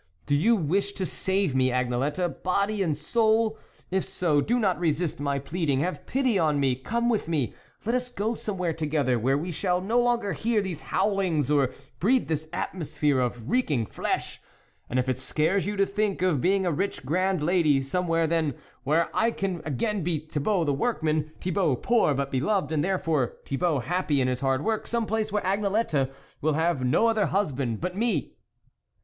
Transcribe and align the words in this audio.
Do 0.25 0.33
you 0.33 0.55
wish 0.55 0.93
to 0.93 1.05
save 1.05 1.53
me, 1.53 1.69
Agnelette, 1.69 2.41
body 2.41 2.81
and 2.81 2.97
soul? 2.97 3.59
If 3.91 4.03
so, 4.03 4.37
104 4.39 4.41
THE 4.41 4.41
WOLF 4.41 4.41
LEADER 4.41 4.47
do 4.47 4.59
not 4.59 4.81
resist 4.81 5.19
my 5.19 5.37
pleading, 5.37 5.79
have 5.81 6.07
pity 6.07 6.39
on 6.39 6.59
me, 6.59 6.75
come 6.75 7.07
with 7.07 7.27
me; 7.27 7.53
let 7.85 7.93
us 7.93 8.09
go 8.09 8.33
somewhere 8.33 8.73
together, 8.73 9.19
where 9.19 9.37
we 9.37 9.51
shall 9.51 9.79
no 9.79 9.99
longer 9.99 10.33
hear 10.33 10.59
these 10.59 10.81
bowlings, 10.91 11.51
or 11.51 11.69
breathe 11.99 12.27
this 12.29 12.47
atmos 12.47 12.97
phere 12.97 13.19
of 13.19 13.47
reeking 13.51 13.85
flesh; 13.85 14.41
and, 14.89 14.97
if 14.97 15.07
it 15.07 15.19
scares 15.19 15.67
you 15.67 15.75
to 15.75 15.85
think 15.85 16.23
of 16.23 16.41
being 16.41 16.65
a 16.65 16.71
rich, 16.71 17.05
grand 17.05 17.43
lady, 17.43 17.79
somewhere 17.79 18.25
then 18.25 18.55
where 18.83 19.07
I 19.15 19.29
can 19.29 19.61
again 19.65 20.01
be 20.03 20.17
Thibault 20.25 20.63
the 20.63 20.73
workman, 20.73 21.31
Thibault, 21.39 21.75
poor 21.75 22.15
but 22.15 22.31
beloved, 22.31 22.71
and, 22.71 22.83
therefore, 22.83 23.35
Thibault 23.45 23.81
happy 23.81 24.19
in 24.19 24.27
his 24.27 24.39
hard 24.39 24.63
work, 24.63 24.87
some 24.87 25.05
place 25.05 25.31
where 25.31 25.45
Agnelette 25.45 26.09
will 26.41 26.53
have 26.53 26.83
no 26.83 27.05
other 27.07 27.27
husband 27.27 27.79
but 27.81 27.95
me." 27.95 28.33